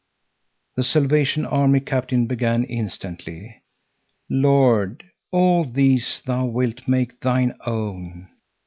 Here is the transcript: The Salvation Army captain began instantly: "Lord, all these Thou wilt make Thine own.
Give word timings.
The 0.77 0.81
Salvation 0.83 1.45
Army 1.45 1.79
captain 1.79 2.25
began 2.25 2.63
instantly: 2.63 3.61
"Lord, 4.31 5.03
all 5.29 5.63
these 5.63 6.23
Thou 6.25 6.47
wilt 6.47 6.87
make 6.87 7.19
Thine 7.19 7.53
own. 7.67 8.27